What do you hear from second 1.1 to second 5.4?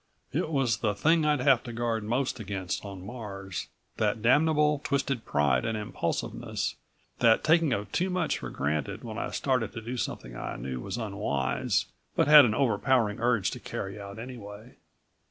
I'd have to guard most against on Mars, that damnable twisted